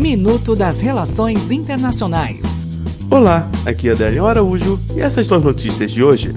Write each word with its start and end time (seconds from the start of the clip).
Minuto 0.00 0.56
das 0.56 0.80
Relações 0.80 1.50
Internacionais. 1.50 2.40
Olá, 3.10 3.46
aqui 3.66 3.90
é 3.90 3.92
Adélio 3.92 4.24
Araújo 4.24 4.80
e 4.96 5.00
essas 5.02 5.26
são 5.26 5.36
as 5.36 5.44
notícias 5.44 5.90
de 5.90 6.02
hoje. 6.02 6.32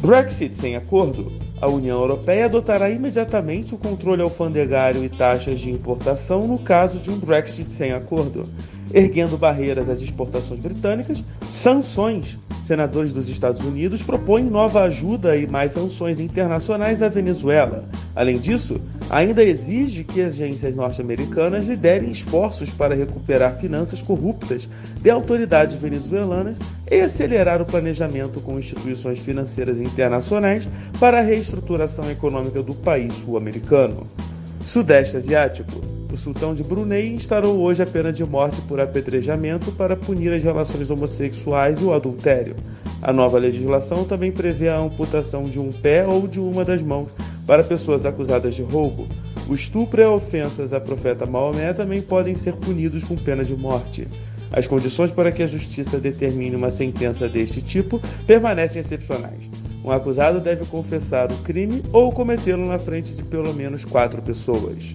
Brexit 0.00 0.56
sem 0.56 0.74
acordo. 0.74 1.30
A 1.60 1.66
União 1.66 2.00
Europeia 2.00 2.46
adotará 2.46 2.88
imediatamente 2.88 3.74
o 3.74 3.78
controle 3.78 4.22
alfandegário 4.22 5.04
e 5.04 5.10
taxas 5.10 5.60
de 5.60 5.70
importação 5.70 6.48
no 6.48 6.58
caso 6.58 6.98
de 6.98 7.10
um 7.10 7.18
Brexit 7.18 7.70
sem 7.70 7.92
acordo, 7.92 8.46
erguendo 8.92 9.36
barreiras 9.36 9.88
às 9.88 10.00
exportações 10.00 10.60
britânicas, 10.60 11.24
sanções 11.48 12.38
senadores 12.62 13.12
dos 13.12 13.28
Estados 13.28 13.60
Unidos 13.60 14.02
propõem 14.02 14.44
nova 14.44 14.82
ajuda 14.84 15.36
e 15.36 15.46
mais 15.46 15.72
sanções 15.72 16.20
internacionais 16.20 17.02
à 17.02 17.08
Venezuela. 17.08 17.84
Além 18.14 18.38
disso, 18.38 18.80
ainda 19.10 19.42
exige 19.42 20.04
que 20.04 20.22
agências 20.22 20.76
norte-americanas 20.76 21.66
liderem 21.66 22.10
esforços 22.10 22.70
para 22.70 22.94
recuperar 22.94 23.58
finanças 23.58 24.00
corruptas 24.00 24.68
de 25.00 25.10
autoridades 25.10 25.76
venezuelanas 25.76 26.56
e 26.90 27.00
acelerar 27.00 27.60
o 27.60 27.66
planejamento 27.66 28.40
com 28.40 28.58
instituições 28.58 29.18
financeiras 29.18 29.80
internacionais 29.80 30.68
para 31.00 31.18
a 31.18 31.22
reestruturação 31.22 32.10
econômica 32.10 32.62
do 32.62 32.74
país 32.74 33.14
sul-americano. 33.14 34.06
Sudeste 34.62 35.16
Asiático 35.16 36.01
o 36.12 36.16
sultão 36.16 36.54
de 36.54 36.62
Brunei 36.62 37.14
instaurou 37.14 37.58
hoje 37.60 37.82
a 37.82 37.86
pena 37.86 38.12
de 38.12 38.22
morte 38.22 38.60
por 38.62 38.78
apedrejamento 38.78 39.72
para 39.72 39.96
punir 39.96 40.30
as 40.32 40.44
relações 40.44 40.90
homossexuais 40.90 41.80
e 41.80 41.84
o 41.84 41.94
adultério. 41.94 42.54
A 43.00 43.12
nova 43.12 43.38
legislação 43.38 44.04
também 44.04 44.30
prevê 44.30 44.68
a 44.68 44.78
amputação 44.78 45.44
de 45.44 45.58
um 45.58 45.72
pé 45.72 46.06
ou 46.06 46.28
de 46.28 46.38
uma 46.38 46.66
das 46.66 46.82
mãos 46.82 47.08
para 47.46 47.64
pessoas 47.64 48.04
acusadas 48.04 48.54
de 48.54 48.62
roubo. 48.62 49.08
O 49.48 49.54
estupro 49.54 50.02
e 50.02 50.04
ofensas 50.04 50.74
a 50.74 50.80
profeta 50.80 51.24
Maomé 51.24 51.72
também 51.72 52.02
podem 52.02 52.36
ser 52.36 52.52
punidos 52.56 53.04
com 53.04 53.16
pena 53.16 53.42
de 53.42 53.56
morte. 53.56 54.06
As 54.52 54.66
condições 54.66 55.10
para 55.10 55.32
que 55.32 55.42
a 55.42 55.46
justiça 55.46 55.98
determine 55.98 56.54
uma 56.54 56.70
sentença 56.70 57.26
deste 57.26 57.62
tipo 57.62 58.00
permanecem 58.26 58.80
excepcionais. 58.80 59.40
Um 59.82 59.90
acusado 59.90 60.40
deve 60.40 60.66
confessar 60.66 61.32
o 61.32 61.36
crime 61.38 61.82
ou 61.90 62.12
cometê-lo 62.12 62.66
na 62.66 62.78
frente 62.78 63.14
de 63.14 63.22
pelo 63.22 63.52
menos 63.54 63.84
quatro 63.84 64.20
pessoas. 64.20 64.94